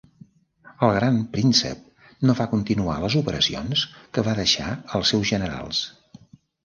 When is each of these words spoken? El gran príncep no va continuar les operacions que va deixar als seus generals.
El 0.87 0.93
gran 0.95 1.19
príncep 1.35 2.07
no 2.29 2.35
va 2.41 2.47
continuar 2.55 2.95
les 3.03 3.17
operacions 3.21 3.87
que 4.17 4.25
va 4.29 4.35
deixar 4.41 4.73
als 5.01 5.13
seus 5.15 5.31
generals. 5.35 5.85